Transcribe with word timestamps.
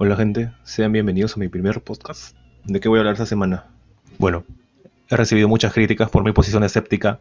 Hola 0.00 0.14
gente, 0.14 0.52
sean 0.62 0.92
bienvenidos 0.92 1.34
a 1.34 1.40
mi 1.40 1.48
primer 1.48 1.82
podcast. 1.82 2.36
¿De 2.62 2.78
qué 2.78 2.88
voy 2.88 2.98
a 2.98 3.00
hablar 3.00 3.14
esta 3.14 3.26
semana? 3.26 3.66
Bueno, 4.16 4.44
he 5.10 5.16
recibido 5.16 5.48
muchas 5.48 5.72
críticas 5.72 6.08
por 6.08 6.22
mi 6.22 6.30
posición 6.30 6.62
escéptica 6.62 7.18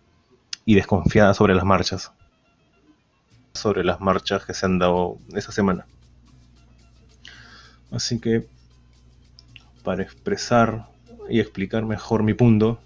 y 0.64 0.76
desconfiada 0.76 1.34
sobre 1.34 1.56
las 1.56 1.66
marchas. 1.66 2.12
Sobre 3.56 3.84
las 3.84 4.00
marchas 4.00 4.46
que 4.46 4.54
se 4.54 4.68
han 4.68 4.78
dado 4.78 5.18
esta 5.34 5.52
semana. 5.52 5.88
Así 7.90 8.20
que, 8.20 8.46
para 9.84 10.04
expresar 10.04 10.86
y 11.32 11.40
explicar 11.40 11.84
mejor 11.84 12.22
mi 12.22 12.36
punto, 12.36 12.80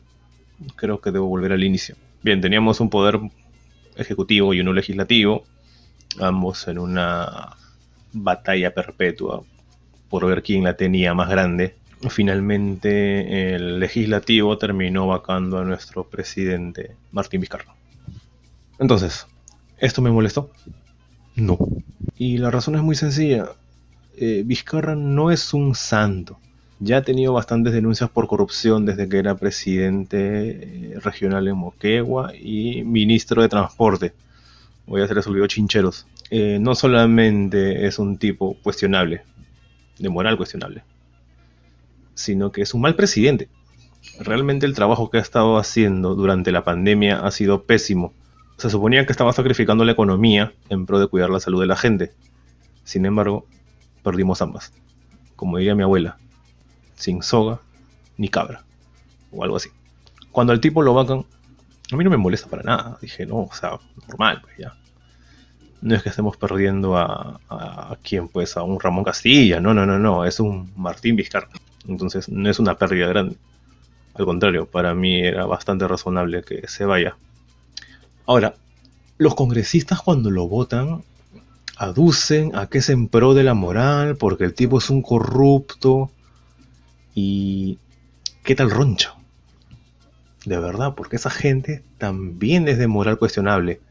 creo 0.77 1.01
que 1.01 1.11
debo 1.11 1.27
volver 1.27 1.51
al 1.51 1.65
inicio. 1.65 1.97
Bien, 2.23 2.39
teníamos 2.39 2.79
un 2.79 2.89
poder 2.89 3.19
ejecutivo 3.97 4.53
y 4.53 4.61
uno 4.61 4.71
legislativo, 4.71 5.43
ambos 6.17 6.65
en 6.69 6.79
una 6.79 7.57
batalla 8.13 8.73
perpetua 8.73 9.43
por 10.11 10.27
ver 10.27 10.43
quién 10.43 10.65
la 10.65 10.75
tenía 10.75 11.15
más 11.15 11.29
grande. 11.29 11.73
Finalmente 12.09 13.55
el 13.55 13.79
legislativo 13.79 14.57
terminó 14.57 15.07
vacando 15.07 15.57
a 15.57 15.63
nuestro 15.63 16.03
presidente 16.03 16.95
Martín 17.11 17.39
Vizcarra. 17.39 17.73
Entonces, 18.77 19.25
¿esto 19.77 20.01
me 20.01 20.11
molestó? 20.11 20.51
No. 21.35 21.57
Y 22.17 22.37
la 22.39 22.51
razón 22.51 22.75
es 22.75 22.81
muy 22.81 22.95
sencilla. 22.95 23.51
Eh, 24.17 24.43
Vizcarra 24.45 24.95
no 24.95 25.31
es 25.31 25.53
un 25.53 25.75
santo. 25.75 26.37
Ya 26.79 26.97
ha 26.97 27.01
tenido 27.03 27.31
bastantes 27.31 27.73
denuncias 27.73 28.09
por 28.09 28.27
corrupción 28.27 28.85
desde 28.85 29.07
que 29.07 29.19
era 29.19 29.35
presidente 29.35 30.17
eh, 30.49 30.99
regional 30.99 31.47
en 31.47 31.55
Moquegua 31.55 32.33
y 32.35 32.83
ministro 32.83 33.41
de 33.41 33.49
Transporte. 33.49 34.13
Voy 34.87 35.01
a 35.01 35.05
hacer 35.05 35.19
olvidó 35.25 35.47
chincheros. 35.47 36.07
Eh, 36.31 36.57
no 36.59 36.75
solamente 36.75 37.85
es 37.85 37.99
un 37.99 38.17
tipo 38.17 38.57
cuestionable, 38.63 39.21
de 40.01 40.09
moral 40.09 40.37
cuestionable, 40.37 40.83
sino 42.13 42.51
que 42.51 42.61
es 42.61 42.73
un 42.73 42.81
mal 42.81 42.95
presidente. 42.95 43.49
Realmente 44.19 44.65
el 44.65 44.73
trabajo 44.73 45.09
que 45.09 45.17
ha 45.17 45.21
estado 45.21 45.57
haciendo 45.57 46.15
durante 46.15 46.51
la 46.51 46.63
pandemia 46.63 47.19
ha 47.19 47.31
sido 47.31 47.63
pésimo. 47.63 48.13
Se 48.57 48.69
suponía 48.69 49.05
que 49.05 49.11
estaba 49.11 49.33
sacrificando 49.33 49.85
la 49.85 49.91
economía 49.91 50.53
en 50.69 50.85
pro 50.85 50.99
de 50.99 51.07
cuidar 51.07 51.29
la 51.29 51.39
salud 51.39 51.61
de 51.61 51.67
la 51.67 51.75
gente. 51.75 52.13
Sin 52.83 53.05
embargo, 53.05 53.45
perdimos 54.03 54.41
ambas. 54.41 54.73
Como 55.35 55.57
diría 55.57 55.75
mi 55.75 55.83
abuela, 55.83 56.17
sin 56.95 57.23
soga 57.23 57.61
ni 58.17 58.29
cabra, 58.29 58.63
o 59.31 59.43
algo 59.43 59.55
así. 59.55 59.69
Cuando 60.31 60.53
al 60.53 60.59
tipo 60.59 60.81
lo 60.81 60.93
vacan, 60.93 61.25
a 61.91 61.95
mí 61.95 62.03
no 62.03 62.09
me 62.09 62.17
molesta 62.17 62.49
para 62.49 62.63
nada. 62.63 62.97
Dije, 63.01 63.25
no, 63.25 63.43
o 63.43 63.53
sea, 63.53 63.79
normal, 64.07 64.41
pues 64.41 64.57
ya. 64.57 64.73
No 65.81 65.95
es 65.95 66.03
que 66.03 66.09
estemos 66.09 66.37
perdiendo 66.37 66.97
a, 66.97 67.97
quién, 68.03 68.27
pues, 68.27 68.55
a 68.57 68.63
un 68.63 68.79
Ramón 68.79 69.03
Castilla. 69.03 69.59
No, 69.59 69.73
no, 69.73 69.85
no, 69.85 69.97
no. 69.97 70.25
Es 70.25 70.39
un 70.39 70.71
Martín 70.75 71.15
Vizcarra. 71.15 71.49
Entonces, 71.87 72.29
no 72.29 72.49
es 72.49 72.59
una 72.59 72.75
pérdida 72.75 73.07
grande. 73.07 73.35
Al 74.13 74.25
contrario, 74.25 74.67
para 74.67 74.93
mí 74.93 75.21
era 75.21 75.45
bastante 75.45 75.87
razonable 75.87 76.43
que 76.43 76.67
se 76.67 76.85
vaya. 76.85 77.17
Ahora, 78.27 78.53
los 79.17 79.35
congresistas 79.35 80.01
cuando 80.01 80.29
lo 80.29 80.47
votan 80.47 81.03
aducen 81.77 82.55
a 82.55 82.67
que 82.67 82.77
es 82.77 82.89
en 82.89 83.07
pro 83.07 83.33
de 83.33 83.43
la 83.43 83.55
moral, 83.55 84.17
porque 84.17 84.43
el 84.43 84.53
tipo 84.53 84.77
es 84.77 84.89
un 84.91 85.01
corrupto, 85.01 86.11
¿Y 87.13 87.77
qué 88.43 88.55
tal 88.55 88.71
Roncho? 88.71 89.15
De 90.45 90.57
verdad, 90.57 90.95
porque 90.95 91.17
esa 91.17 91.29
gente 91.29 91.83
también 91.97 92.67
es 92.67 92.77
de 92.77 92.87
moral 92.87 93.17
cuestionable. 93.17 93.81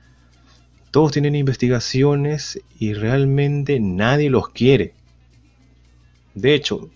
Todos 0.91 1.13
tienen 1.13 1.37
investigaciones 1.37 2.61
y 2.79 2.95
realmente 2.95 3.79
nadie 3.79 4.29
los 4.29 4.49
quiere. 4.49 4.95
De 6.35 6.55
hecho, 6.55 6.91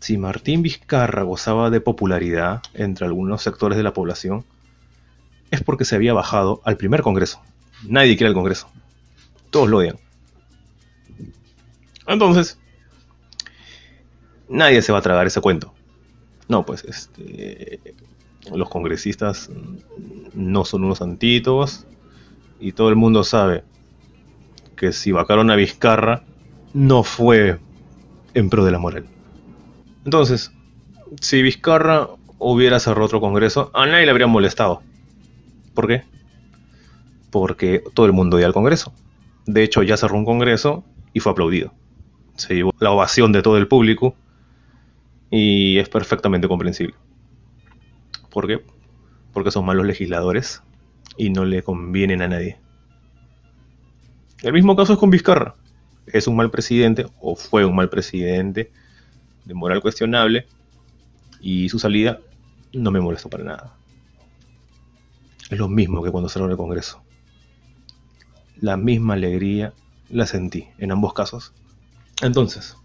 si 0.00 0.18
Martín 0.18 0.62
Vizcarra 0.62 1.22
gozaba 1.22 1.70
de 1.70 1.80
popularidad 1.80 2.62
entre 2.74 3.06
algunos 3.06 3.42
sectores 3.42 3.76
de 3.76 3.84
la 3.84 3.92
población, 3.92 4.44
es 5.50 5.62
porque 5.62 5.84
se 5.84 5.94
había 5.94 6.12
bajado 6.12 6.60
al 6.64 6.76
primer 6.76 7.02
Congreso. 7.02 7.40
Nadie 7.86 8.16
quiere 8.16 8.28
el 8.28 8.34
Congreso. 8.34 8.68
Todos 9.50 9.68
lo 9.68 9.78
odian. 9.78 9.98
Entonces, 12.06 12.58
nadie 14.48 14.82
se 14.82 14.92
va 14.92 14.98
a 14.98 15.02
tragar 15.02 15.26
ese 15.26 15.40
cuento. 15.40 15.72
No, 16.48 16.66
pues 16.66 16.84
este, 16.84 17.80
los 18.52 18.68
congresistas 18.68 19.50
no 20.34 20.64
son 20.64 20.82
unos 20.82 20.98
santitos 20.98 21.86
y 22.60 22.72
todo 22.72 22.90
el 22.90 22.96
mundo 22.96 23.24
sabe 23.24 23.64
que 24.76 24.92
si 24.92 25.12
vacaron 25.12 25.50
a 25.50 25.56
Vizcarra 25.56 26.22
no 26.72 27.02
fue 27.02 27.58
en 28.34 28.50
pro 28.50 28.64
de 28.64 28.70
la 28.70 28.78
moral. 28.78 29.06
Entonces, 30.04 30.52
si 31.20 31.42
Vizcarra 31.42 32.08
hubiera 32.38 32.78
cerrado 32.78 33.06
otro 33.06 33.20
congreso, 33.20 33.70
a 33.74 33.86
nadie 33.86 34.04
le 34.04 34.10
habría 34.10 34.26
molestado. 34.26 34.82
¿Por 35.74 35.86
qué? 35.88 36.04
Porque 37.30 37.82
todo 37.94 38.06
el 38.06 38.12
mundo 38.12 38.36
odia 38.36 38.46
al 38.46 38.52
congreso. 38.52 38.92
De 39.46 39.62
hecho, 39.62 39.82
ya 39.82 39.96
cerró 39.96 40.16
un 40.16 40.24
congreso 40.24 40.84
y 41.12 41.20
fue 41.20 41.32
aplaudido. 41.32 41.72
Se 42.36 42.54
llevó 42.54 42.72
la 42.78 42.90
ovación 42.90 43.32
de 43.32 43.42
todo 43.42 43.58
el 43.58 43.68
público 43.68 44.14
y 45.30 45.78
es 45.78 45.88
perfectamente 45.88 46.48
comprensible. 46.48 46.94
¿Por 48.30 48.46
qué? 48.46 48.62
Porque 49.32 49.50
son 49.50 49.64
malos 49.64 49.86
legisladores 49.86 50.62
y 51.16 51.30
no 51.30 51.44
le 51.44 51.62
convienen 51.62 52.22
a 52.22 52.28
nadie. 52.28 52.58
El 54.42 54.52
mismo 54.52 54.74
caso 54.74 54.94
es 54.94 54.98
con 54.98 55.10
Vizcarra. 55.10 55.54
Es 56.06 56.26
un 56.26 56.36
mal 56.36 56.50
presidente, 56.50 57.06
o 57.20 57.36
fue 57.36 57.64
un 57.64 57.76
mal 57.76 57.90
presidente, 57.90 58.72
de 59.44 59.54
moral 59.54 59.80
cuestionable, 59.80 60.46
y 61.40 61.68
su 61.68 61.78
salida 61.78 62.20
no 62.72 62.90
me 62.90 63.00
molesta 63.00 63.28
para 63.28 63.44
nada. 63.44 63.76
Es 65.50 65.58
lo 65.58 65.68
mismo 65.68 66.02
que 66.02 66.10
cuando 66.10 66.28
cerró 66.28 66.46
el 66.46 66.56
Congreso. 66.56 67.02
La 68.60 68.76
misma 68.76 69.14
alegría 69.14 69.72
la 70.08 70.26
sentí 70.26 70.68
en 70.78 70.92
ambos 70.92 71.12
casos. 71.12 71.52
Entonces, 72.22 72.76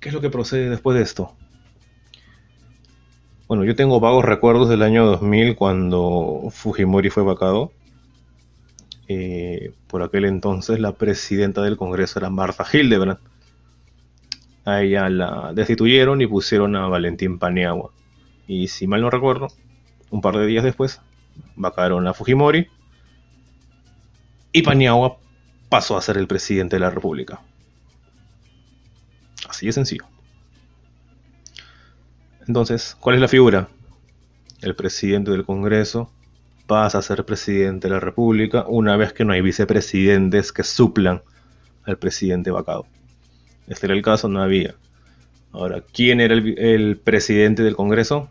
¿qué 0.00 0.08
es 0.08 0.14
lo 0.14 0.20
que 0.20 0.30
procede 0.30 0.70
después 0.70 0.96
de 0.96 1.02
esto? 1.02 1.34
Bueno, 3.48 3.64
yo 3.64 3.74
tengo 3.74 3.98
vagos 3.98 4.26
recuerdos 4.26 4.68
del 4.68 4.82
año 4.82 5.06
2000 5.06 5.56
cuando 5.56 6.48
Fujimori 6.50 7.08
fue 7.08 7.22
vacado. 7.22 7.72
Eh, 9.08 9.72
por 9.86 10.02
aquel 10.02 10.26
entonces 10.26 10.78
la 10.80 10.92
presidenta 10.92 11.62
del 11.62 11.78
Congreso 11.78 12.18
era 12.18 12.28
Martha 12.28 12.66
Hildebrand. 12.70 13.18
A 14.66 14.82
ella 14.82 15.08
la 15.08 15.54
destituyeron 15.54 16.20
y 16.20 16.26
pusieron 16.26 16.76
a 16.76 16.88
Valentín 16.88 17.38
Paniagua. 17.38 17.90
Y 18.46 18.68
si 18.68 18.86
mal 18.86 19.00
no 19.00 19.08
recuerdo, 19.08 19.48
un 20.10 20.20
par 20.20 20.36
de 20.36 20.46
días 20.46 20.62
después, 20.62 21.00
vacaron 21.56 22.06
a 22.06 22.12
Fujimori 22.12 22.68
y 24.52 24.60
Paniagua 24.60 25.16
pasó 25.70 25.96
a 25.96 26.02
ser 26.02 26.18
el 26.18 26.26
presidente 26.26 26.76
de 26.76 26.80
la 26.80 26.90
República. 26.90 27.40
Así 29.48 29.64
de 29.64 29.72
sencillo. 29.72 30.04
Entonces, 32.48 32.96
¿cuál 32.98 33.16
es 33.16 33.20
la 33.20 33.28
figura? 33.28 33.68
El 34.62 34.74
presidente 34.74 35.30
del 35.30 35.44
Congreso 35.44 36.10
pasa 36.66 36.98
a 36.98 37.02
ser 37.02 37.24
presidente 37.26 37.88
de 37.88 37.94
la 37.94 38.00
República 38.00 38.64
una 38.66 38.96
vez 38.96 39.12
que 39.12 39.26
no 39.26 39.34
hay 39.34 39.42
vicepresidentes 39.42 40.50
que 40.50 40.64
suplan 40.64 41.22
al 41.84 41.98
presidente 41.98 42.50
vacado. 42.50 42.86
Este 43.66 43.86
era 43.86 43.94
el 43.94 44.00
caso, 44.00 44.28
no 44.28 44.40
había. 44.40 44.74
Ahora, 45.52 45.82
¿quién 45.92 46.22
era 46.22 46.34
el, 46.34 46.96
presidente 46.96 47.62
del 47.62 47.76
Congreso? 47.76 48.30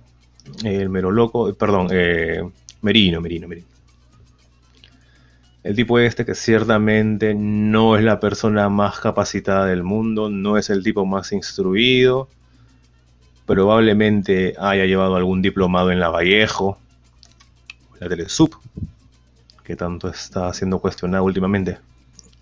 El 0.64 0.90
mero 0.90 1.12
loco, 1.12 1.54
perdón, 1.54 1.90
eh, 1.92 2.42
Merino, 2.82 3.22
Merino, 3.22 3.48
Merino. 3.48 3.68
El 5.64 5.76
tipo 5.76 6.00
este 6.00 6.26
que 6.26 6.34
ciertamente 6.34 7.36
no 7.36 7.98
es 7.98 8.04
la 8.04 8.20
persona 8.20 8.68
más 8.70 9.00
capacitada 9.00 9.68
del 9.68 9.84
mundo, 9.84 10.30
no 10.30 10.58
es 10.58 10.72
el 10.72 10.84
tipo 10.84 11.06
más 11.06 11.32
instruido, 11.34 12.30
probablemente 13.48 14.56
haya 14.60 14.86
llevado 14.86 15.16
algún 15.16 15.42
diplomado 15.42 15.92
en 15.92 16.00
la 16.00 16.10
Vallejo, 16.10 16.78
la 18.00 18.10
Telesup, 18.10 18.54
que 19.64 19.76
tanto 19.76 20.10
está 20.10 20.54
siendo 20.54 20.80
cuestionado 20.80 21.24
últimamente. 21.24 21.80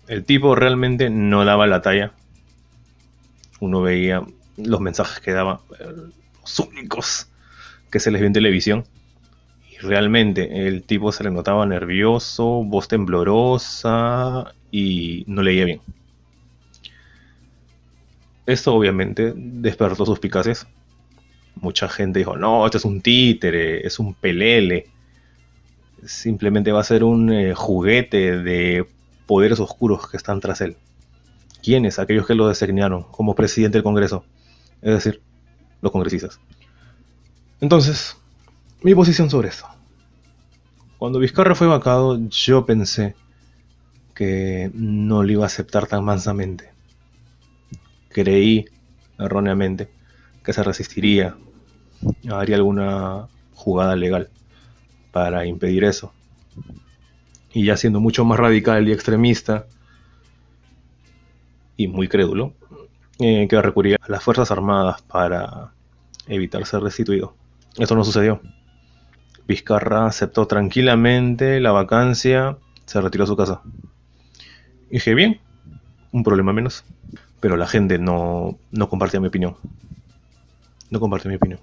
El 0.08 0.24
tipo 0.24 0.54
realmente 0.56 1.08
no 1.08 1.44
daba 1.44 1.66
la 1.68 1.80
talla. 1.80 2.12
Uno 3.60 3.80
veía 3.80 4.22
los 4.56 4.80
mensajes 4.80 5.20
que 5.20 5.32
daba, 5.32 5.60
los 6.40 6.58
únicos 6.58 7.28
que 7.90 8.00
se 8.00 8.10
les 8.10 8.20
vio 8.20 8.26
en 8.26 8.32
televisión. 8.32 8.84
Y 9.70 9.78
realmente 9.78 10.66
el 10.66 10.82
tipo 10.82 11.12
se 11.12 11.22
le 11.22 11.30
notaba 11.30 11.66
nervioso, 11.66 12.64
voz 12.64 12.88
temblorosa 12.88 14.52
y 14.72 15.24
no 15.28 15.42
leía 15.42 15.64
bien. 15.64 15.80
Esto 18.44 18.74
obviamente 18.74 19.32
despertó 19.36 19.96
sus 19.96 20.08
suspicacias 20.08 20.66
mucha 21.56 21.88
gente 21.88 22.20
dijo, 22.20 22.36
no, 22.36 22.64
esto 22.64 22.78
es 22.78 22.84
un 22.84 23.00
títere, 23.00 23.86
es 23.86 23.98
un 23.98 24.14
pelele, 24.14 24.86
simplemente 26.04 26.72
va 26.72 26.80
a 26.80 26.84
ser 26.84 27.04
un 27.04 27.32
eh, 27.32 27.54
juguete 27.54 28.38
de 28.38 28.86
poderes 29.26 29.60
oscuros 29.60 30.08
que 30.08 30.16
están 30.16 30.40
tras 30.40 30.60
él. 30.60 30.76
¿Quiénes? 31.62 31.98
Aquellos 31.98 32.26
que 32.26 32.34
lo 32.34 32.48
designaron 32.48 33.02
como 33.04 33.34
presidente 33.34 33.78
del 33.78 33.82
Congreso. 33.82 34.24
Es 34.82 34.92
decir, 34.92 35.20
los 35.80 35.90
congresistas. 35.90 36.38
Entonces, 37.60 38.16
mi 38.82 38.94
posición 38.94 39.30
sobre 39.30 39.48
esto. 39.48 39.66
Cuando 40.98 41.18
Vizcarra 41.18 41.54
fue 41.54 41.66
vacado, 41.66 42.18
yo 42.28 42.64
pensé 42.66 43.16
que 44.14 44.70
no 44.74 45.22
lo 45.22 45.32
iba 45.32 45.44
a 45.44 45.46
aceptar 45.46 45.86
tan 45.86 46.04
mansamente. 46.04 46.70
Creí 48.08 48.66
erróneamente 49.18 49.90
que 50.44 50.52
se 50.52 50.62
resistiría, 50.62 51.36
haría 52.30 52.56
alguna 52.56 53.28
jugada 53.54 53.96
legal 53.96 54.28
para 55.12 55.46
impedir 55.46 55.84
eso. 55.84 56.12
Y 57.52 57.64
ya 57.64 57.76
siendo 57.76 58.00
mucho 58.00 58.24
más 58.24 58.38
radical 58.38 58.86
y 58.88 58.92
extremista 58.92 59.66
y 61.76 61.88
muy 61.88 62.08
crédulo, 62.08 62.52
eh, 63.18 63.46
que 63.48 63.62
recurría 63.62 63.96
a 64.00 64.10
las 64.10 64.22
Fuerzas 64.22 64.50
Armadas 64.50 65.02
para 65.02 65.72
evitar 66.26 66.64
ser 66.66 66.82
restituido. 66.82 67.34
Eso 67.78 67.94
no 67.94 68.04
sucedió. 68.04 68.40
Vizcarra 69.46 70.06
aceptó 70.06 70.46
tranquilamente 70.46 71.60
la 71.60 71.72
vacancia, 71.72 72.58
se 72.84 73.00
retiró 73.00 73.24
a 73.24 73.26
su 73.28 73.36
casa. 73.36 73.62
dije, 74.90 75.14
bien, 75.14 75.40
un 76.12 76.24
problema 76.24 76.52
menos. 76.52 76.84
Pero 77.40 77.56
la 77.56 77.66
gente 77.66 77.98
no, 77.98 78.58
no 78.70 78.88
compartía 78.88 79.20
mi 79.20 79.28
opinión. 79.28 79.56
No 80.90 81.00
compartía 81.00 81.30
mi 81.30 81.36
opinión. 81.36 81.60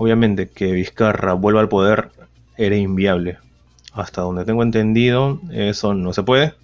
Obviamente 0.00 0.48
que 0.48 0.70
Vizcarra 0.70 1.32
vuelva 1.32 1.60
al 1.60 1.68
poder 1.68 2.10
era 2.56 2.76
inviable. 2.76 3.38
Hasta 3.92 4.22
donde 4.22 4.44
tengo 4.44 4.62
entendido, 4.62 5.40
eso 5.50 5.92
no 5.92 6.12
se 6.12 6.22
puede. 6.22 6.54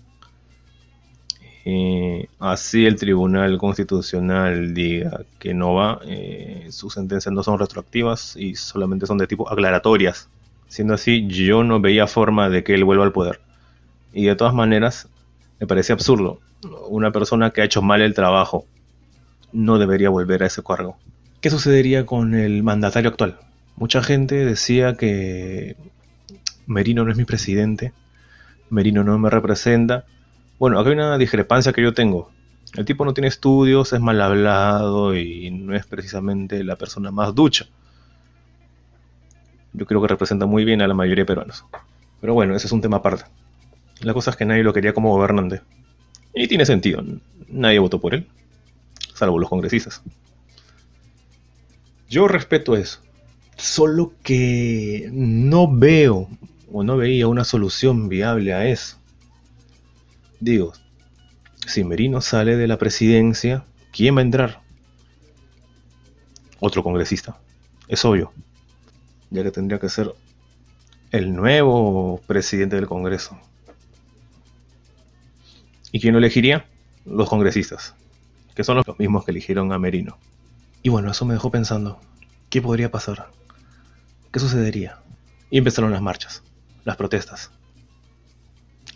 Eh, 1.64 2.28
así 2.38 2.86
el 2.86 2.94
Tribunal 2.94 3.58
Constitucional 3.58 4.72
diga 4.72 5.22
que 5.40 5.52
no 5.52 5.74
va, 5.74 5.98
eh, 6.06 6.68
sus 6.70 6.94
sentencias 6.94 7.34
no 7.34 7.42
son 7.42 7.58
retroactivas 7.58 8.36
y 8.36 8.54
solamente 8.54 9.04
son 9.08 9.18
de 9.18 9.26
tipo 9.26 9.50
aclaratorias. 9.50 10.28
Siendo 10.68 10.94
así, 10.94 11.26
yo 11.26 11.64
no 11.64 11.80
veía 11.80 12.06
forma 12.06 12.48
de 12.48 12.62
que 12.62 12.74
él 12.74 12.84
vuelva 12.84 13.02
al 13.02 13.12
poder. 13.12 13.40
Y 14.12 14.26
de 14.26 14.36
todas 14.36 14.54
maneras, 14.54 15.08
me 15.58 15.66
parece 15.66 15.92
absurdo. 15.92 16.38
Una 16.88 17.10
persona 17.10 17.50
que 17.50 17.62
ha 17.62 17.64
hecho 17.64 17.82
mal 17.82 18.00
el 18.00 18.14
trabajo 18.14 18.64
no 19.52 19.80
debería 19.80 20.08
volver 20.08 20.44
a 20.44 20.46
ese 20.46 20.62
cargo. 20.62 20.96
¿Qué 21.44 21.50
sucedería 21.50 22.06
con 22.06 22.32
el 22.32 22.62
mandatario 22.62 23.10
actual? 23.10 23.38
Mucha 23.76 24.02
gente 24.02 24.46
decía 24.46 24.94
que 24.94 25.76
Merino 26.66 27.04
no 27.04 27.10
es 27.10 27.18
mi 27.18 27.26
presidente, 27.26 27.92
Merino 28.70 29.04
no 29.04 29.18
me 29.18 29.28
representa, 29.28 30.06
bueno, 30.58 30.80
acá 30.80 30.88
hay 30.88 30.94
una 30.94 31.18
discrepancia 31.18 31.74
que 31.74 31.82
yo 31.82 31.92
tengo. 31.92 32.30
El 32.72 32.86
tipo 32.86 33.04
no 33.04 33.12
tiene 33.12 33.28
estudios, 33.28 33.92
es 33.92 34.00
mal 34.00 34.22
hablado 34.22 35.14
y 35.14 35.50
no 35.50 35.76
es 35.76 35.84
precisamente 35.84 36.64
la 36.64 36.76
persona 36.76 37.10
más 37.10 37.34
ducha. 37.34 37.66
Yo 39.74 39.84
creo 39.84 40.00
que 40.00 40.08
representa 40.08 40.46
muy 40.46 40.64
bien 40.64 40.80
a 40.80 40.88
la 40.88 40.94
mayoría 40.94 41.24
de 41.24 41.26
peruanos. 41.26 41.66
Pero 42.22 42.32
bueno, 42.32 42.56
ese 42.56 42.68
es 42.68 42.72
un 42.72 42.80
tema 42.80 42.96
aparte. 42.96 43.24
La 44.00 44.14
cosa 44.14 44.30
es 44.30 44.36
que 44.36 44.46
nadie 44.46 44.62
lo 44.62 44.72
quería 44.72 44.94
como 44.94 45.10
gobernante. 45.10 45.60
Y 46.32 46.48
tiene 46.48 46.64
sentido. 46.64 47.04
Nadie 47.48 47.80
votó 47.80 48.00
por 48.00 48.14
él. 48.14 48.28
Salvo 49.12 49.38
los 49.38 49.50
congresistas. 49.50 50.02
Yo 52.14 52.28
respeto 52.28 52.76
eso. 52.76 53.00
Solo 53.56 54.12
que 54.22 55.10
no 55.12 55.66
veo 55.68 56.28
o 56.72 56.84
no 56.84 56.96
veía 56.96 57.26
una 57.26 57.42
solución 57.42 58.08
viable 58.08 58.54
a 58.54 58.68
eso. 58.68 58.98
Digo, 60.38 60.74
si 61.66 61.82
Merino 61.82 62.20
sale 62.20 62.56
de 62.56 62.68
la 62.68 62.78
presidencia, 62.78 63.64
¿quién 63.92 64.14
va 64.14 64.20
a 64.20 64.22
entrar? 64.22 64.62
Otro 66.60 66.84
congresista. 66.84 67.36
Es 67.88 68.04
obvio. 68.04 68.32
Ya 69.30 69.42
que 69.42 69.50
tendría 69.50 69.80
que 69.80 69.88
ser 69.88 70.14
el 71.10 71.34
nuevo 71.34 72.20
presidente 72.28 72.76
del 72.76 72.86
Congreso. 72.86 73.36
¿Y 75.90 75.98
quién 75.98 76.12
lo 76.12 76.18
elegiría? 76.18 76.64
Los 77.06 77.28
congresistas, 77.28 77.96
que 78.54 78.62
son 78.62 78.76
los 78.86 78.98
mismos 79.00 79.24
que 79.24 79.32
eligieron 79.32 79.72
a 79.72 79.80
Merino. 79.80 80.16
Y 80.84 80.90
bueno, 80.90 81.10
eso 81.10 81.24
me 81.24 81.34
dejó 81.34 81.50
pensando, 81.50 81.98
¿qué 82.48 82.62
podría 82.62 82.92
pasar? 82.92 83.26
¿Qué 84.32 84.38
sucedería? 84.38 85.00
Y 85.50 85.58
empezaron 85.58 85.90
las 85.90 86.02
marchas, 86.02 86.44
las 86.84 86.96
protestas. 86.96 87.50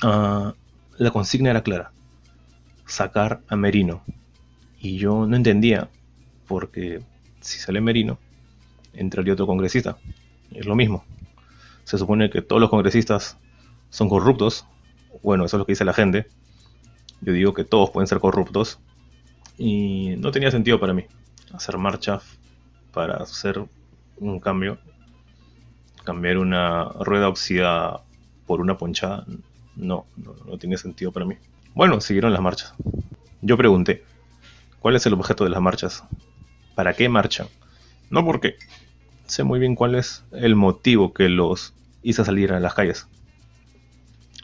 Ah 0.05 0.55
la 0.99 1.13
consigna 1.13 1.51
era 1.51 1.63
clara, 1.63 1.93
sacar 2.87 3.41
a 3.49 3.57
Merino. 3.57 4.03
Y 4.81 4.99
yo 4.99 5.27
no 5.27 5.37
entendía, 5.37 5.89
porque 6.47 7.03
si 7.41 7.59
sale 7.59 7.81
Merino, 7.81 8.19
entraría 8.93 9.33
otro 9.33 9.47
congresista. 9.47 9.99
Es 10.51 10.67
lo 10.67 10.75
mismo. 10.75 11.05
Se 11.85 11.99
supone 11.99 12.31
que 12.31 12.43
todos 12.43 12.61
los 12.61 12.71
congresistas 12.71 13.39
son 13.91 14.09
corruptos. 14.09 14.67
Bueno, 15.23 15.45
eso 15.45 15.57
es 15.57 15.59
lo 15.59 15.67
que 15.67 15.73
dice 15.73 15.85
la 15.85 15.95
gente. 15.95 16.27
Yo 17.21 17.33
digo 17.33 17.55
que 17.55 17.65
todos 17.65 17.91
pueden 17.91 18.07
ser 18.07 18.19
corruptos. 18.19 18.81
Y 19.57 20.17
no 20.19 20.31
tenía 20.31 20.51
sentido 20.51 20.79
para 20.79 20.95
mí 20.95 21.05
hacer 21.53 21.79
marcha 21.79 22.21
para 22.93 23.17
hacer 23.17 23.65
un 24.17 24.41
cambio. 24.41 24.79
Cambiar 26.05 26.39
una 26.39 26.85
rueda 27.01 27.29
oxidada 27.29 28.03
por 28.47 28.61
una 28.61 28.79
ponchada 28.79 29.27
no, 29.77 30.07
no, 30.17 30.59
tiene 30.59 30.77
sentido 30.77 31.13
para 31.13 31.27
mí. 31.27 31.37
Bueno, 31.75 32.01
siguieron 32.01 32.33
las 32.33 32.43
marchas. 32.43 32.75
Yo 33.41 33.57
pregunté, 33.57 34.05
¿cuál 34.81 34.97
es 34.97 35.07
el 35.07 35.15
objeto 35.15 35.45
de 35.45 35.51
las 35.51 35.61
marchas? 35.61 36.05
¿Para 36.75 36.95
qué 36.95 37.09
marchan? 37.09 37.47
No 38.11 38.25
porque 38.25 38.57
sé 39.27 39.45
muy 39.45 39.61
bien 39.61 39.75
cuál 39.75 39.95
es 39.95 40.25
el 40.33 40.57
motivo 40.57 41.13
que 41.13 41.29
los 41.29 41.75
hizo 42.03 42.25
salir 42.25 42.53
a 42.53 42.61
las 42.61 42.75
calles. 42.75 43.07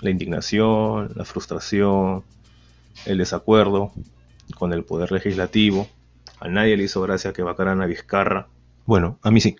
La 0.00 0.10
indignación, 0.10 1.12
la 1.16 1.24
frustración, 1.24 2.24
el 3.06 3.18
desacuerdo 3.18 3.92
con 4.58 4.72
el 4.72 4.84
poder 4.84 5.12
legislativo. 5.12 5.88
A 6.40 6.48
nadie 6.48 6.76
le 6.76 6.84
hizo 6.84 7.00
gracia 7.02 7.32
que 7.32 7.42
vacaran 7.42 7.80
a 7.82 7.86
Vizcarra. 7.86 8.48
Bueno, 8.86 9.18
a 9.22 9.30
mí 9.30 9.40
sí. 9.40 9.56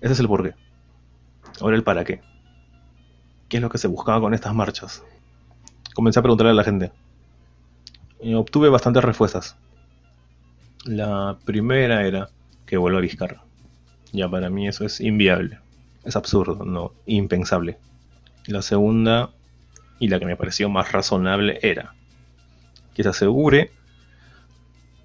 Ese 0.00 0.12
es 0.12 0.20
el 0.20 0.28
porqué. 0.28 0.54
Ahora 1.60 1.76
el 1.76 1.84
para 1.84 2.04
qué. 2.04 2.20
¿Qué 3.48 3.56
es 3.56 3.62
lo 3.62 3.70
que 3.70 3.78
se 3.78 3.88
buscaba 3.88 4.20
con 4.20 4.34
estas 4.34 4.54
marchas? 4.54 5.02
Comencé 5.94 6.20
a 6.20 6.22
preguntarle 6.22 6.52
a 6.52 6.54
la 6.54 6.64
gente. 6.64 6.92
Y 8.20 8.34
obtuve 8.34 8.68
bastantes 8.68 9.02
respuestas. 9.04 9.56
La 10.84 11.38
primera 11.44 12.06
era 12.06 12.28
que 12.66 12.76
vuelva 12.76 12.98
a 12.98 13.02
Vizcarra. 13.02 13.42
Ya 14.12 14.28
para 14.28 14.50
mí 14.50 14.68
eso 14.68 14.84
es 14.84 15.00
inviable. 15.00 15.58
Es 16.04 16.16
absurdo, 16.16 16.64
no, 16.64 16.92
impensable. 17.06 17.78
La 18.46 18.62
segunda, 18.62 19.30
y 19.98 20.08
la 20.08 20.18
que 20.18 20.26
me 20.26 20.36
pareció 20.36 20.68
más 20.68 20.92
razonable, 20.92 21.58
era 21.62 21.94
que 22.94 23.02
se 23.02 23.10
asegure, 23.10 23.72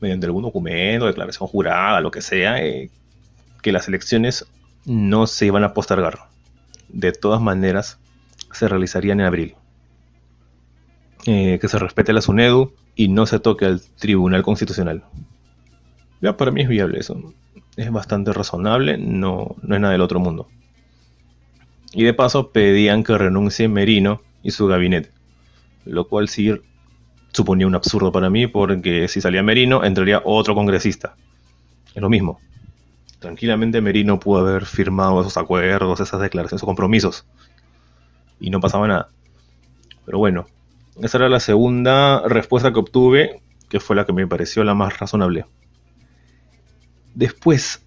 mediante 0.03 0.25
algún 0.25 0.43
documento, 0.43 1.05
declaración 1.05 1.47
jurada, 1.47 2.01
lo 2.01 2.11
que 2.11 2.21
sea, 2.21 2.61
eh, 2.61 2.89
que 3.61 3.71
las 3.71 3.87
elecciones 3.87 4.45
no 4.85 5.27
se 5.27 5.45
iban 5.45 5.63
a 5.63 5.73
postergar. 5.73 6.19
De 6.89 7.13
todas 7.13 7.41
maneras, 7.41 7.99
se 8.51 8.67
realizarían 8.67 9.21
en 9.21 9.25
abril. 9.25 9.55
Eh, 11.25 11.57
que 11.61 11.69
se 11.69 11.79
respete 11.79 12.11
la 12.11 12.19
SUNEDU 12.19 12.73
y 12.97 13.07
no 13.07 13.25
se 13.25 13.39
toque 13.39 13.65
al 13.65 13.81
Tribunal 13.81 14.43
Constitucional. 14.43 15.05
Ya 16.19 16.35
para 16.35 16.51
mí 16.51 16.61
es 16.61 16.67
viable 16.67 16.99
eso. 16.99 17.33
Es 17.77 17.89
bastante 17.89 18.33
razonable, 18.33 18.97
no, 18.97 19.55
no 19.61 19.75
es 19.75 19.81
nada 19.81 19.93
del 19.93 20.01
otro 20.01 20.19
mundo. 20.19 20.49
Y 21.93 22.03
de 22.03 22.13
paso 22.13 22.51
pedían 22.51 23.05
que 23.05 23.17
renuncie 23.17 23.69
Merino 23.69 24.21
y 24.43 24.51
su 24.51 24.67
gabinete. 24.67 25.11
Lo 25.85 26.09
cual 26.09 26.27
sí 26.27 26.53
suponía 27.33 27.67
un 27.67 27.75
absurdo 27.75 28.11
para 28.11 28.29
mí 28.29 28.47
porque 28.47 29.07
si 29.07 29.19
salía 29.19 29.43
Merino 29.43 29.83
entraría 29.83 30.21
otro 30.23 30.55
congresista. 30.55 31.15
Es 31.93 32.01
lo 32.01 32.09
mismo. 32.09 32.39
Tranquilamente 33.19 33.81
Merino 33.81 34.19
pudo 34.19 34.39
haber 34.39 34.65
firmado 34.65 35.21
esos 35.21 35.37
acuerdos, 35.37 35.99
esas 35.99 36.21
declaraciones, 36.21 36.59
esos 36.59 36.67
compromisos 36.67 37.25
y 38.39 38.49
no 38.49 38.59
pasaba 38.59 38.87
nada. 38.87 39.09
Pero 40.05 40.19
bueno, 40.19 40.45
esa 41.01 41.17
era 41.17 41.29
la 41.29 41.39
segunda 41.39 42.21
respuesta 42.27 42.73
que 42.73 42.79
obtuve, 42.79 43.41
que 43.69 43.79
fue 43.79 43.95
la 43.95 44.05
que 44.05 44.13
me 44.13 44.27
pareció 44.27 44.63
la 44.63 44.73
más 44.73 44.99
razonable. 44.99 45.45
Después, 47.15 47.81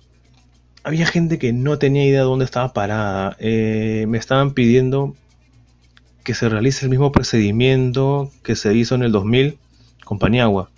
había 0.83 1.07
gente 1.07 1.39
que 1.39 1.53
no 1.53 1.79
tenía 1.79 2.07
idea 2.07 2.21
de 2.21 2.27
dónde 2.27 2.47
estaba 2.47 2.73
parada. 2.73 3.37
Eh, 3.39 4.07
me 4.09 4.19
estaban 4.19 4.53
pidiendo 4.53 5.15
que 6.27 6.35
se 6.35 6.51
realice 6.51 6.85
el 6.85 6.91
mismo 6.91 7.11
procedimiento 7.11 8.31
que 8.43 8.55
se 8.55 8.75
hizo 8.75 8.95
en 8.95 9.03
el 9.03 9.13
2000 9.13 9.57
con 10.05 10.19
Paniagua. 10.19 10.69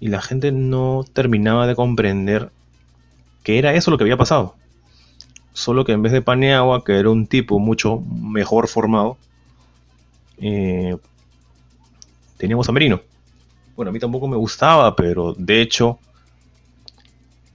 Y 0.00 0.08
la 0.08 0.20
gente 0.20 0.50
no 0.50 1.04
terminaba 1.12 1.68
de 1.68 1.76
comprender 1.76 2.50
que 3.44 3.60
era 3.60 3.74
eso 3.74 3.92
lo 3.92 3.98
que 3.98 4.04
había 4.04 4.16
pasado 4.16 4.56
solo 5.52 5.84
que 5.84 5.92
en 5.92 6.02
vez 6.02 6.12
de 6.12 6.22
Paneagua, 6.22 6.84
que 6.84 6.98
era 6.98 7.10
un 7.10 7.26
tipo 7.26 7.58
mucho 7.58 8.00
mejor 8.00 8.68
formado, 8.68 9.18
eh, 10.38 10.96
teníamos 12.36 12.68
a 12.68 12.72
Merino. 12.72 13.00
Bueno, 13.76 13.90
a 13.90 13.92
mí 13.92 13.98
tampoco 13.98 14.28
me 14.28 14.36
gustaba, 14.36 14.96
pero 14.96 15.34
de 15.36 15.60
hecho, 15.60 15.98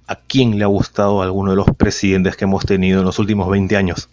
¿a 0.07 0.15
quién 0.15 0.57
le 0.57 0.63
ha 0.63 0.67
gustado 0.67 1.21
alguno 1.21 1.51
de 1.51 1.57
los 1.57 1.67
presidentes 1.77 2.35
que 2.35 2.45
hemos 2.45 2.65
tenido 2.65 2.99
en 2.99 3.05
los 3.05 3.19
últimos 3.19 3.49
20 3.49 3.75
años? 3.75 4.09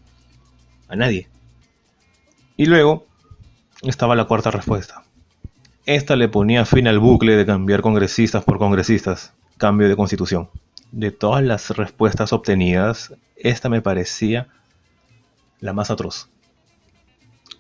A 0.89 0.97
nadie. 0.97 1.29
Y 2.63 2.67
luego 2.67 3.09
estaba 3.83 4.15
la 4.15 4.27
cuarta 4.27 4.53
respuesta. 4.53 5.03
Esta 5.85 6.15
le 6.15 6.29
ponía 6.29 6.65
fin 6.65 6.87
al 6.87 7.01
bucle 7.01 7.35
de 7.35 7.45
cambiar 7.45 7.81
congresistas 7.81 8.45
por 8.45 8.59
congresistas, 8.59 9.33
cambio 9.59 9.89
de 9.89 9.97
constitución. 9.97 10.49
De 10.93 11.11
todas 11.11 11.43
las 11.43 11.71
respuestas 11.71 12.33
obtenidas, 12.33 13.15
esta 13.35 13.69
me 13.69 13.83
parecía 13.83 14.47
la 15.59 15.73
más 15.73 15.91
atroz. 15.91 16.29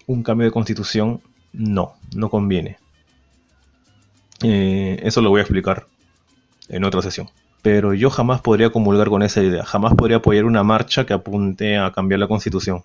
Un 0.07 0.23
cambio 0.23 0.45
de 0.45 0.53
constitución 0.53 1.21
no, 1.53 1.95
no 2.15 2.31
conviene. 2.31 2.79
Eh, 4.45 5.01
eso 5.03 5.21
lo 5.21 5.31
voy 5.31 5.41
a 5.41 5.43
explicar 5.43 5.87
en 6.69 6.85
otra 6.85 7.03
sesión. 7.03 7.29
Pero 7.61 7.93
yo 7.93 8.09
jamás 8.09 8.41
podría 8.41 8.71
comulgar 8.71 9.09
con 9.09 9.25
esa 9.25 9.43
idea, 9.43 9.65
jamás 9.65 9.95
podría 9.95 10.19
apoyar 10.19 10.45
una 10.45 10.63
marcha 10.63 11.07
que 11.07 11.13
apunte 11.13 11.77
a 11.77 11.91
cambiar 11.91 12.21
la 12.21 12.29
constitución. 12.29 12.85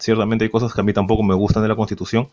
Ciertamente 0.00 0.44
hay 0.44 0.50
cosas 0.50 0.72
que 0.72 0.80
a 0.80 0.84
mí 0.84 0.94
tampoco 0.94 1.22
me 1.22 1.34
gustan 1.34 1.62
de 1.62 1.68
la 1.68 1.76
constitución, 1.76 2.30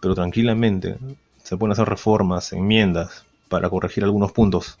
pero 0.00 0.16
tranquilamente 0.16 0.98
se 1.40 1.56
pueden 1.56 1.70
hacer 1.70 1.88
reformas, 1.88 2.52
enmiendas 2.52 3.24
para 3.48 3.70
corregir 3.70 4.02
algunos 4.02 4.32
puntos. 4.32 4.76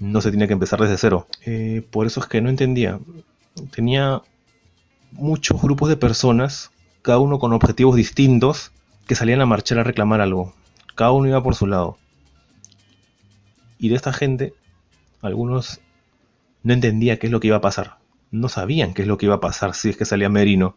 No 0.00 0.20
se 0.20 0.30
tiene 0.30 0.48
que 0.48 0.54
empezar 0.54 0.80
desde 0.80 0.98
cero. 0.98 1.28
Eh, 1.46 1.86
por 1.90 2.08
eso 2.08 2.18
es 2.18 2.26
que 2.26 2.40
no 2.40 2.50
entendía. 2.50 2.98
Tenía 3.70 4.20
muchos 5.12 5.62
grupos 5.62 5.88
de 5.88 5.96
personas, 5.96 6.72
cada 7.02 7.20
uno 7.20 7.38
con 7.38 7.52
objetivos 7.52 7.94
distintos, 7.94 8.72
que 9.06 9.14
salían 9.14 9.40
a 9.40 9.46
marchar 9.46 9.78
a 9.78 9.84
reclamar 9.84 10.20
algo. 10.20 10.52
Cada 10.96 11.12
uno 11.12 11.28
iba 11.28 11.42
por 11.42 11.54
su 11.54 11.68
lado. 11.68 11.98
Y 13.78 13.90
de 13.90 13.94
esta 13.94 14.12
gente, 14.12 14.54
algunos 15.20 15.80
no 16.64 16.72
entendía 16.72 17.20
qué 17.20 17.28
es 17.28 17.32
lo 17.32 17.38
que 17.38 17.46
iba 17.46 17.58
a 17.58 17.60
pasar. 17.60 17.98
No 18.32 18.48
sabían 18.48 18.92
qué 18.92 19.02
es 19.02 19.08
lo 19.08 19.18
que 19.18 19.26
iba 19.26 19.36
a 19.36 19.40
pasar 19.40 19.74
si 19.74 19.88
es 19.88 19.96
que 19.96 20.04
salía 20.04 20.28
Merino 20.28 20.74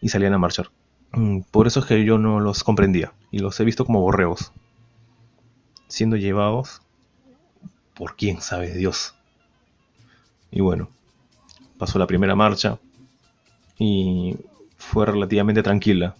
y 0.00 0.08
salían 0.08 0.34
a 0.34 0.38
marchar. 0.38 0.70
Mm, 1.12 1.40
por 1.50 1.66
eso 1.66 1.80
es 1.80 1.86
que 1.86 2.04
yo 2.04 2.18
no 2.18 2.40
los 2.40 2.64
comprendía 2.64 3.12
y 3.30 3.38
los 3.38 3.58
he 3.60 3.64
visto 3.64 3.84
como 3.84 4.00
borreos, 4.00 4.52
siendo 5.88 6.16
llevados 6.16 6.82
por 7.94 8.16
quién 8.16 8.40
sabe 8.40 8.74
Dios. 8.74 9.14
Y 10.50 10.60
bueno, 10.60 10.88
pasó 11.78 11.98
la 11.98 12.06
primera 12.06 12.34
marcha 12.34 12.78
y 13.78 14.36
fue 14.76 15.06
relativamente 15.06 15.62
tranquila. 15.62 16.14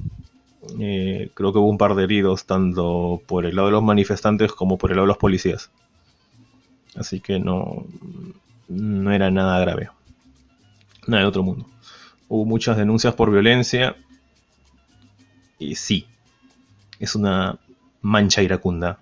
Eh, 0.79 1.31
creo 1.35 1.53
que 1.53 1.59
hubo 1.59 1.69
un 1.69 1.79
par 1.79 1.95
de 1.95 2.05
heridos 2.05 2.45
tanto 2.45 3.23
por 3.27 3.47
el 3.47 3.57
lado 3.57 3.69
de 3.69 3.73
los 3.73 3.83
manifestantes 3.83 4.53
como 4.53 4.77
por 4.77 4.91
el 4.91 4.97
lado 4.97 5.07
de 5.07 5.09
los 5.09 5.19
policías. 5.19 5.71
Así 6.97 7.21
que 7.21 7.39
no, 7.39 7.87
no 8.69 9.13
era 9.13 9.31
nada 9.31 9.59
grave. 9.61 9.91
Nada 11.07 11.23
de 11.23 11.29
otro 11.29 11.43
mundo. 11.43 11.67
Hubo 12.29 12.45
muchas 12.45 12.77
denuncias 12.77 13.15
por 13.15 13.31
violencia. 13.31 13.97
Y 15.59 15.75
sí, 15.75 16.07
es 17.01 17.15
una 17.15 17.59
mancha 18.03 18.43
iracunda. 18.43 18.99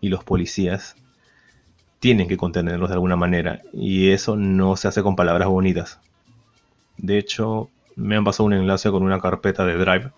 Y 0.00 0.08
los 0.08 0.24
policías 0.24 0.96
tienen 1.98 2.26
que 2.26 2.38
contenerlos 2.38 2.88
de 2.88 2.94
alguna 2.94 3.16
manera. 3.16 3.60
Y 3.72 4.10
eso 4.10 4.34
no 4.34 4.76
se 4.76 4.88
hace 4.88 5.02
con 5.02 5.14
palabras 5.14 5.48
bonitas. 5.48 6.00
De 6.96 7.18
hecho, 7.18 7.68
me 7.96 8.16
han 8.16 8.24
pasado 8.24 8.46
un 8.46 8.54
enlace 8.54 8.90
con 8.90 9.02
una 9.02 9.20
carpeta 9.20 9.66
de 9.66 9.76
Drive. 9.76 10.10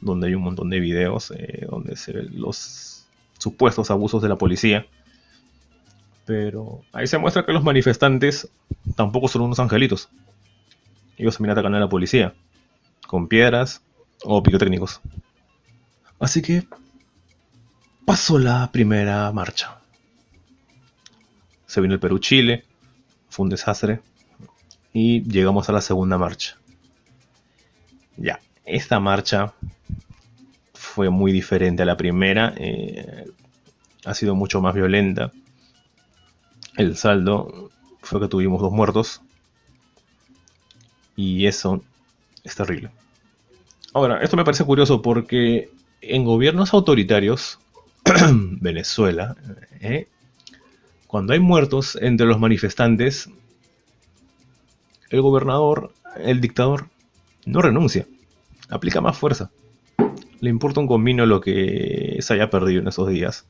Donde 0.00 0.26
hay 0.26 0.34
un 0.34 0.42
montón 0.42 0.70
de 0.70 0.80
videos 0.80 1.30
eh, 1.36 1.66
donde 1.70 1.94
se 1.94 2.12
ven 2.12 2.40
los 2.40 3.06
supuestos 3.38 3.92
abusos 3.92 4.22
de 4.22 4.28
la 4.28 4.36
policía. 4.36 4.86
Pero 6.26 6.80
ahí 6.92 7.06
se 7.06 7.18
muestra 7.18 7.46
que 7.46 7.52
los 7.52 7.62
manifestantes 7.62 8.50
tampoco 8.96 9.28
son 9.28 9.42
unos 9.42 9.60
angelitos 9.60 10.08
ellos 11.20 11.36
también 11.36 11.52
atacan 11.52 11.74
a 11.74 11.80
la 11.80 11.88
policía, 11.88 12.34
con 13.06 13.28
piedras 13.28 13.82
o 14.24 14.42
pirotécnicos. 14.42 15.00
Así 16.18 16.40
que 16.40 16.66
pasó 18.06 18.38
la 18.38 18.70
primera 18.72 19.30
marcha. 19.32 19.80
Se 21.66 21.80
vino 21.80 21.94
el 21.94 22.00
Perú-Chile, 22.00 22.64
fue 23.28 23.44
un 23.44 23.50
desastre, 23.50 24.00
y 24.92 25.22
llegamos 25.22 25.68
a 25.68 25.72
la 25.72 25.82
segunda 25.82 26.16
marcha. 26.18 26.56
Ya, 28.16 28.40
esta 28.64 28.98
marcha 28.98 29.52
fue 30.72 31.10
muy 31.10 31.32
diferente 31.32 31.82
a 31.82 31.86
la 31.86 31.96
primera, 31.96 32.54
eh, 32.56 33.26
ha 34.04 34.14
sido 34.14 34.34
mucho 34.34 34.60
más 34.60 34.74
violenta. 34.74 35.32
El 36.76 36.96
saldo 36.96 37.70
fue 38.00 38.20
que 38.20 38.28
tuvimos 38.28 38.60
dos 38.62 38.72
muertos, 38.72 39.20
y 41.20 41.46
eso 41.46 41.82
es 42.44 42.54
terrible. 42.54 42.90
Ahora, 43.92 44.22
esto 44.22 44.36
me 44.38 44.44
parece 44.44 44.64
curioso 44.64 45.02
porque 45.02 45.70
en 46.00 46.24
gobiernos 46.24 46.72
autoritarios, 46.72 47.58
Venezuela, 48.32 49.36
¿eh? 49.80 50.08
cuando 51.06 51.34
hay 51.34 51.40
muertos 51.40 51.98
entre 52.00 52.26
los 52.26 52.40
manifestantes, 52.40 53.28
el 55.10 55.20
gobernador, 55.20 55.92
el 56.16 56.40
dictador, 56.40 56.88
no 57.44 57.60
renuncia, 57.60 58.06
aplica 58.70 59.02
más 59.02 59.18
fuerza. 59.18 59.50
Le 60.40 60.48
importa 60.48 60.80
un 60.80 60.86
comino 60.86 61.26
lo 61.26 61.42
que 61.42 62.16
se 62.20 62.32
haya 62.32 62.48
perdido 62.48 62.80
en 62.80 62.88
esos 62.88 63.08
días, 63.10 63.46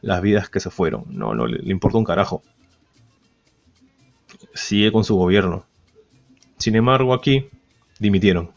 las 0.00 0.22
vidas 0.22 0.48
que 0.48 0.60
se 0.60 0.70
fueron, 0.70 1.04
no, 1.08 1.34
no, 1.34 1.46
le 1.46 1.70
importa 1.70 1.98
un 1.98 2.04
carajo. 2.04 2.42
Sigue 4.54 4.90
con 4.90 5.04
su 5.04 5.16
gobierno. 5.16 5.66
Sin 6.60 6.76
embargo, 6.76 7.14
aquí 7.14 7.48
dimitieron. 7.98 8.50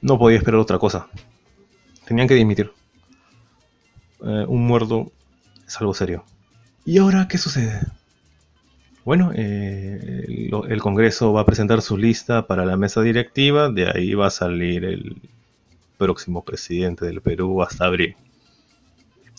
No 0.00 0.18
podía 0.18 0.36
esperar 0.36 0.58
otra 0.58 0.80
cosa. 0.80 1.08
Tenían 2.06 2.26
que 2.26 2.34
dimitir. 2.34 2.72
Eh, 4.20 4.44
un 4.48 4.66
muerto 4.66 5.12
es 5.64 5.80
algo 5.80 5.94
serio. 5.94 6.24
¿Y 6.84 6.98
ahora 6.98 7.28
qué 7.28 7.38
sucede? 7.38 7.80
Bueno, 9.04 9.30
eh, 9.32 10.48
el, 10.68 10.80
Congreso 10.80 11.32
va 11.32 11.42
a 11.42 11.46
presentar 11.46 11.82
su 11.82 11.96
lista 11.96 12.48
para 12.48 12.66
la 12.66 12.76
mesa 12.76 13.00
directiva, 13.00 13.70
de 13.70 13.88
ahí 13.88 14.14
va 14.14 14.26
a 14.26 14.30
salir 14.30 14.84
el 14.84 15.22
próximo 15.98 16.42
presidente 16.42 17.06
del 17.06 17.20
Perú 17.20 17.62
hasta 17.62 17.84
abril. 17.84 18.16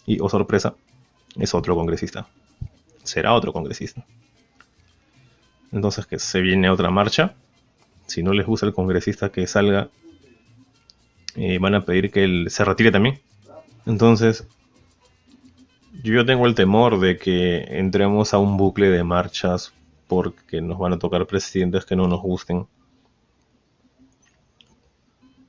Y, 0.06 0.20
oh 0.22 0.30
sorpresa, 0.30 0.75
es 1.36 1.54
otro 1.54 1.75
congresista. 1.75 2.25
Será 3.04 3.34
otro 3.34 3.52
congresista. 3.52 4.06
Entonces 5.75 6.05
que 6.05 6.20
se 6.20 6.39
viene 6.39 6.70
otra 6.70 6.89
marcha. 6.89 7.36
Si 8.05 8.24
no 8.24 8.32
les 8.32 8.46
gusta 8.48 8.65
el 8.65 8.74
congresista 8.74 9.29
que 9.29 9.46
salga, 9.46 9.89
eh, 11.36 11.60
van 11.60 11.75
a 11.75 11.82
pedir 11.82 12.12
que 12.12 12.24
él 12.24 12.48
se 12.50 12.63
retire 12.63 12.91
también. 12.91 13.20
Entonces, 13.86 14.48
yo 16.01 16.25
tengo 16.25 16.46
el 16.46 16.55
temor 16.55 17.01
de 17.01 17.17
que 17.17 17.77
entremos 17.77 18.34
a 18.34 18.38
un 18.38 18.55
bucle 18.55 18.89
de 18.89 19.03
marchas 19.03 19.74
porque 20.08 20.62
nos 20.62 20.79
van 20.79 20.94
a 20.94 21.00
tocar 21.00 21.27
presidentes 21.27 21.84
que 21.84 21.98
no 21.98 22.08
nos 22.08 22.22
gusten. 22.22 22.67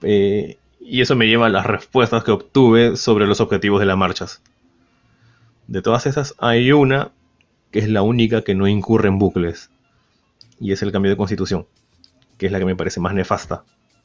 Eh, 0.03 0.59
y 0.81 1.03
eso 1.03 1.15
me 1.15 1.29
lleva 1.29 1.47
a 1.47 1.51
las 1.51 1.67
respuestas 1.67 2.25
que 2.25 2.33
obtuve 2.33 2.97
sobre 2.97 3.29
los 3.29 3.41
objetivos 3.41 3.79
de 3.79 3.87
las 3.87 3.97
marchas. 3.97 4.43
De 5.69 5.83
todas 5.83 6.07
esas, 6.07 6.35
hay 6.39 6.73
una 6.73 7.13
que 7.71 7.79
es 7.79 7.89
la 7.89 8.03
única 8.03 8.43
que 8.43 8.57
no 8.57 8.67
incurre 8.67 9.07
en 9.07 9.21
bucles 9.21 9.71
y 10.61 10.73
es 10.73 10.83
el 10.83 10.93
cambio 10.93 11.11
de 11.11 11.17
constitución, 11.17 11.67
que 12.39 12.47
es 12.47 12.53
la 12.53 12.59
que 12.59 12.65
me 12.65 12.77
parece 12.77 13.01
más 13.01 13.15
nefasta, 13.15 13.65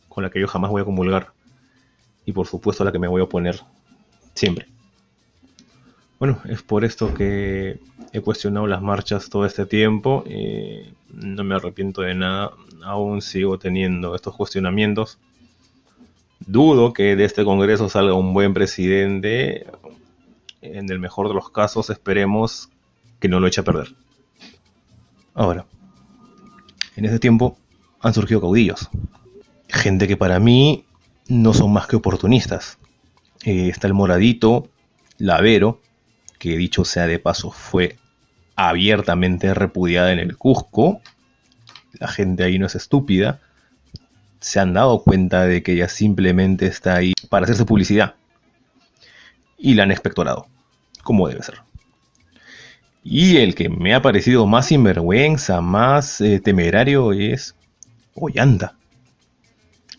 con 0.10 0.24
la 0.24 0.30
que 0.30 0.40
yo 0.40 0.48
jamás 0.48 0.72
voy 0.72 0.82
a 0.82 0.86
comulgar 0.86 1.34
y 2.26 2.32
por 2.34 2.48
supuesto 2.48 2.84
la 2.84 2.92
que 2.92 3.00
me 3.00 3.08
voy 3.08 3.22
a 3.22 3.26
oponer 3.26 3.62
siempre. 4.34 4.68
Bueno, 6.20 6.40
es 6.46 6.62
por 6.62 6.86
esto 6.86 7.14
que 7.14 7.80
he 8.14 8.22
cuestionado 8.22 8.68
las 8.68 8.82
marchas 8.82 9.30
todo 9.30 9.46
este 9.46 9.66
tiempo, 9.66 10.24
eh, 10.28 10.94
no 11.10 11.44
me 11.44 11.56
arrepiento 11.56 12.02
de 12.02 12.14
nada, 12.14 12.52
aún 12.84 13.22
sigo 13.22 13.58
teniendo 13.58 14.14
estos 14.14 14.36
cuestionamientos. 14.36 15.18
Dudo 16.40 16.94
que 16.94 17.16
de 17.16 17.26
este 17.26 17.44
Congreso 17.44 17.90
salga 17.90 18.14
un 18.14 18.34
buen 18.34 18.54
presidente, 18.54 19.66
en 20.62 20.92
el 20.92 21.00
mejor 21.00 21.28
de 21.28 21.34
los 21.34 21.50
casos 21.50 21.90
esperemos 21.90 22.70
que 23.20 23.28
no 23.28 23.40
lo 23.40 23.48
eche 23.48 23.62
a 23.62 23.64
perder. 23.64 23.96
Ahora, 25.34 25.66
en 26.96 27.06
ese 27.06 27.20
tiempo 27.20 27.58
han 28.02 28.14
surgido 28.14 28.42
caudillos. 28.42 28.90
Gente 29.70 30.08
que 30.08 30.18
para 30.18 30.40
mí 30.40 30.86
no 31.28 31.54
son 31.54 31.72
más 31.72 31.88
que 31.88 31.96
oportunistas. 31.96 32.78
Eh, 33.44 33.70
está 33.70 33.88
el 33.88 33.94
moradito, 33.94 34.70
Lavero, 35.18 35.82
que 36.40 36.58
dicho 36.58 36.86
sea 36.86 37.08
de 37.08 37.20
paso 37.20 37.52
fue 37.52 37.98
abiertamente 38.56 39.54
repudiada 39.54 40.12
en 40.12 40.20
el 40.20 40.38
Cusco. 40.38 41.02
La 41.94 42.08
gente 42.08 42.44
ahí 42.44 42.60
no 42.60 42.68
es 42.68 42.76
estúpida. 42.76 43.40
Se 44.40 44.60
han 44.60 44.74
dado 44.74 45.04
cuenta 45.04 45.46
de 45.46 45.64
que 45.64 45.74
ella 45.74 45.88
simplemente 45.88 46.66
está 46.66 46.96
ahí 46.96 47.14
para 47.30 47.46
hacerse 47.46 47.66
publicidad. 47.66 48.16
y 49.64 49.76
la 49.76 49.84
han 49.84 49.92
expectorado, 49.92 50.48
como 51.04 51.28
debe 51.28 51.44
ser. 51.44 51.62
Y 53.04 53.38
el 53.38 53.56
que 53.56 53.70
me 53.70 53.94
ha 53.94 54.02
parecido 54.02 54.46
más 54.46 54.68
sinvergüenza, 54.68 55.62
más 55.62 56.22
eh, 56.22 56.40
temerario 56.40 57.14
es 57.14 57.56
Ollanta. 58.14 58.76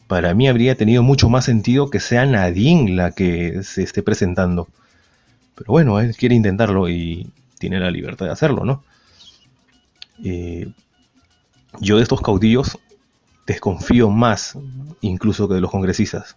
Para 0.07 0.35
mí 0.35 0.47
habría 0.47 0.77
tenido 0.77 1.03
mucho 1.03 1.29
más 1.29 1.45
sentido 1.45 1.91
que 1.91 1.99
sea 1.99 2.27
Nadine 2.27 2.95
la 2.95 3.13
que 3.13 3.63
se 3.63 3.83
esté 3.83 4.03
presentando. 4.03 4.69
Pero 5.55 5.73
bueno, 5.73 6.01
él 6.01 6.15
quiere 6.17 6.35
intentarlo 6.35 6.89
y 6.89 7.31
tiene 7.59 7.81
la 7.81 7.91
libertad 7.91 8.27
de 8.27 8.33
hacerlo, 8.33 8.65
¿no? 8.65 8.85
Eh, 10.25 10.71
yo 11.81 11.97
de 11.97 12.03
estos 12.03 12.21
caudillos 12.21 12.79
desconfío 13.47 14.11
más 14.11 14.57
incluso 15.01 15.49
que 15.49 15.55
de 15.55 15.61
los 15.61 15.71
congresistas. 15.71 16.37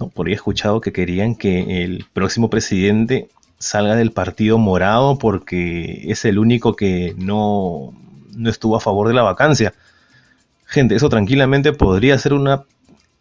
¿No? 0.00 0.08
Por 0.08 0.26
ahí 0.26 0.32
he 0.32 0.36
escuchado 0.36 0.80
que 0.80 0.92
querían 0.92 1.36
que 1.36 1.84
el 1.84 2.06
próximo 2.12 2.50
presidente 2.50 3.28
salga 3.64 3.96
del 3.96 4.12
partido 4.12 4.58
morado 4.58 5.18
porque 5.18 6.04
es 6.10 6.24
el 6.24 6.38
único 6.38 6.76
que 6.76 7.14
no, 7.16 7.94
no 8.36 8.50
estuvo 8.50 8.76
a 8.76 8.80
favor 8.80 9.08
de 9.08 9.14
la 9.14 9.22
vacancia. 9.22 9.74
Gente, 10.66 10.94
eso 10.94 11.08
tranquilamente 11.08 11.72
podría 11.72 12.18
ser 12.18 12.34
una 12.34 12.64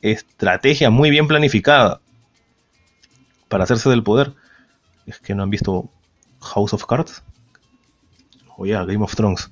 estrategia 0.01 0.89
muy 0.89 1.09
bien 1.09 1.27
planificada 1.27 2.01
para 3.47 3.63
hacerse 3.63 3.89
del 3.89 4.03
poder. 4.03 4.33
Es 5.05 5.19
que 5.19 5.33
no 5.33 5.43
han 5.43 5.49
visto 5.49 5.89
House 6.41 6.73
of 6.73 6.85
Cards 6.85 7.23
o 8.57 8.65
ya 8.65 8.83
Game 8.83 9.03
of 9.03 9.15
Thrones. 9.15 9.49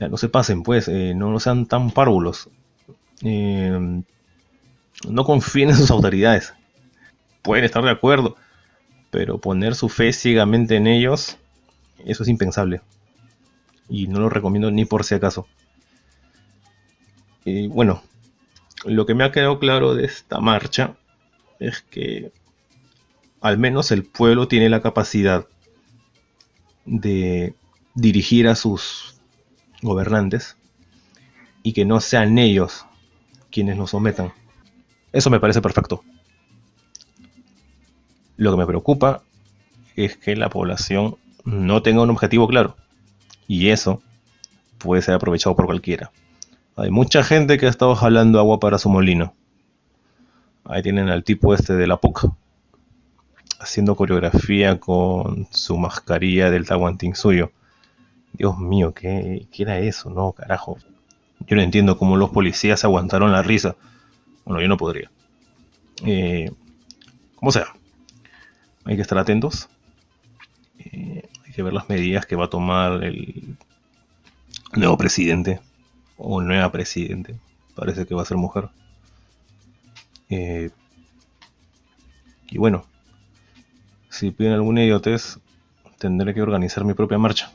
Ya 0.00 0.08
no 0.08 0.16
se 0.16 0.28
pasen, 0.28 0.62
pues, 0.62 0.88
eh, 0.88 1.12
no, 1.14 1.38
sean 1.40 1.66
tan 1.66 1.90
párvulos. 1.90 2.48
Eh, 3.22 4.02
no 5.08 5.24
confíen 5.24 5.70
en 5.70 5.76
sus 5.76 5.90
autoridades. 5.90 6.54
Pueden 7.42 7.64
estar 7.64 7.84
de 7.84 7.90
acuerdo, 7.90 8.36
pero 9.12 9.36
poner 9.36 9.74
su 9.74 9.90
fe 9.90 10.14
ciegamente 10.14 10.76
en 10.76 10.86
ellos, 10.86 11.36
eso 12.06 12.22
es 12.22 12.28
impensable. 12.30 12.80
Y 13.90 14.08
no 14.08 14.18
lo 14.20 14.30
recomiendo 14.30 14.70
ni 14.70 14.86
por 14.86 15.04
si 15.04 15.14
acaso. 15.14 15.46
Y 17.44 17.66
bueno, 17.66 18.02
lo 18.86 19.04
que 19.04 19.14
me 19.14 19.24
ha 19.24 19.30
quedado 19.30 19.58
claro 19.58 19.94
de 19.94 20.06
esta 20.06 20.40
marcha 20.40 20.96
es 21.60 21.82
que 21.82 22.32
al 23.42 23.58
menos 23.58 23.92
el 23.92 24.02
pueblo 24.02 24.48
tiene 24.48 24.70
la 24.70 24.80
capacidad 24.80 25.46
de 26.86 27.54
dirigir 27.94 28.48
a 28.48 28.54
sus 28.54 29.20
gobernantes 29.82 30.56
y 31.62 31.74
que 31.74 31.84
no 31.84 32.00
sean 32.00 32.38
ellos 32.38 32.86
quienes 33.50 33.76
nos 33.76 33.90
sometan. 33.90 34.32
Eso 35.12 35.28
me 35.28 35.38
parece 35.38 35.60
perfecto. 35.60 36.02
Lo 38.36 38.50
que 38.50 38.56
me 38.56 38.66
preocupa 38.66 39.22
es 39.96 40.16
que 40.16 40.36
la 40.36 40.48
población 40.48 41.16
no 41.44 41.82
tenga 41.82 42.02
un 42.02 42.10
objetivo 42.10 42.48
claro. 42.48 42.76
Y 43.46 43.68
eso 43.68 44.02
puede 44.78 45.02
ser 45.02 45.14
aprovechado 45.14 45.54
por 45.56 45.66
cualquiera. 45.66 46.10
Hay 46.76 46.90
mucha 46.90 47.22
gente 47.22 47.58
que 47.58 47.66
ha 47.66 47.70
estado 47.70 47.94
jalando 47.94 48.38
agua 48.38 48.58
para 48.58 48.78
su 48.78 48.88
molino. 48.88 49.34
Ahí 50.64 50.82
tienen 50.82 51.08
al 51.08 51.24
tipo 51.24 51.54
este 51.54 51.74
de 51.74 51.86
la 51.86 51.98
poca. 51.98 52.32
Haciendo 53.60 53.94
coreografía 53.94 54.80
con 54.80 55.46
su 55.50 55.76
mascarilla 55.76 56.50
del 56.50 56.66
taguantín 56.66 57.14
suyo. 57.14 57.52
Dios 58.32 58.58
mío, 58.58 58.94
¿qué, 58.94 59.46
¿qué, 59.52 59.62
era 59.64 59.78
eso? 59.78 60.08
No, 60.08 60.32
carajo. 60.32 60.78
Yo 61.46 61.56
no 61.56 61.62
entiendo 61.62 61.98
cómo 61.98 62.16
los 62.16 62.30
policías 62.30 62.84
aguantaron 62.84 63.32
la 63.32 63.42
risa. 63.42 63.76
Bueno, 64.44 64.62
yo 64.62 64.68
no 64.68 64.76
podría. 64.76 65.10
Eh, 66.04 66.50
sea, 67.50 67.66
hay 68.84 68.96
que 68.96 69.02
estar 69.02 69.18
atentos. 69.18 69.68
Eh, 70.78 71.28
hay 71.44 71.52
que 71.52 71.62
ver 71.62 71.72
las 71.72 71.88
medidas 71.88 72.26
que 72.26 72.36
va 72.36 72.46
a 72.46 72.50
tomar 72.50 73.04
el 73.04 73.56
nuevo 74.74 74.96
presidente 74.96 75.60
o 76.16 76.40
nueva 76.40 76.70
presidente. 76.72 77.38
Parece 77.74 78.06
que 78.06 78.14
va 78.14 78.22
a 78.22 78.26
ser 78.26 78.36
mujer. 78.36 78.68
Eh, 80.28 80.70
y 82.48 82.58
bueno, 82.58 82.86
si 84.10 84.30
piden 84.30 84.52
alguna 84.52 84.82
idiotez, 84.82 85.38
tendré 85.98 86.34
que 86.34 86.42
organizar 86.42 86.84
mi 86.84 86.94
propia 86.94 87.18
marcha. 87.18 87.52